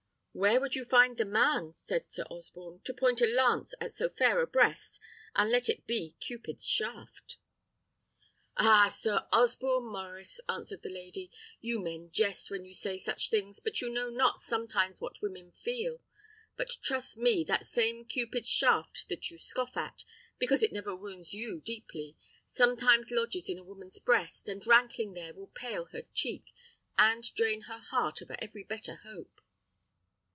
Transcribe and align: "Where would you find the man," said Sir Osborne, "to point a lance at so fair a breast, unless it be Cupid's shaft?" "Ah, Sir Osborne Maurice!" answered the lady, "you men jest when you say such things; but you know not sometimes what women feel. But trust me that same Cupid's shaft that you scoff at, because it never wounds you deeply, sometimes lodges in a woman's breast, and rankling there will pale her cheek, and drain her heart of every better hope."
"Where 0.33 0.61
would 0.61 0.75
you 0.75 0.85
find 0.85 1.17
the 1.17 1.25
man," 1.25 1.73
said 1.75 2.09
Sir 2.09 2.23
Osborne, 2.29 2.79
"to 2.85 2.93
point 2.93 3.19
a 3.19 3.27
lance 3.27 3.73
at 3.81 3.93
so 3.95 4.07
fair 4.07 4.39
a 4.39 4.47
breast, 4.47 4.97
unless 5.35 5.67
it 5.67 5.85
be 5.85 6.15
Cupid's 6.21 6.65
shaft?" 6.65 7.35
"Ah, 8.55 8.87
Sir 8.87 9.27
Osborne 9.33 9.91
Maurice!" 9.91 10.39
answered 10.47 10.83
the 10.83 10.89
lady, 10.89 11.29
"you 11.59 11.81
men 11.81 12.11
jest 12.13 12.49
when 12.49 12.63
you 12.63 12.73
say 12.73 12.97
such 12.97 13.29
things; 13.29 13.59
but 13.59 13.81
you 13.81 13.89
know 13.89 14.09
not 14.09 14.39
sometimes 14.39 15.01
what 15.01 15.21
women 15.21 15.51
feel. 15.51 15.99
But 16.55 16.77
trust 16.81 17.17
me 17.17 17.43
that 17.49 17.65
same 17.65 18.05
Cupid's 18.05 18.47
shaft 18.49 19.09
that 19.09 19.29
you 19.31 19.37
scoff 19.37 19.75
at, 19.75 20.05
because 20.39 20.63
it 20.63 20.71
never 20.71 20.95
wounds 20.95 21.33
you 21.33 21.59
deeply, 21.59 22.15
sometimes 22.47 23.11
lodges 23.11 23.49
in 23.49 23.57
a 23.59 23.65
woman's 23.65 23.99
breast, 23.99 24.47
and 24.47 24.65
rankling 24.65 25.11
there 25.13 25.33
will 25.33 25.51
pale 25.53 25.87
her 25.87 26.03
cheek, 26.13 26.53
and 26.97 27.25
drain 27.33 27.63
her 27.63 27.79
heart 27.79 28.21
of 28.21 28.31
every 28.39 28.63
better 28.63 29.01
hope." 29.03 29.41